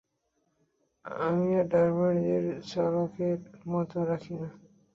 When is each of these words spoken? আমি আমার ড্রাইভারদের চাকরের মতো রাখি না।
আমি 1.21 1.47
আমার 1.49 1.65
ড্রাইভারদের 1.71 2.43
চাকরের 2.69 3.39
মতো 3.65 3.97
রাখি 4.09 4.33
না। 4.39 4.49